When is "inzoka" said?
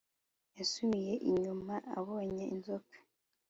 2.53-2.95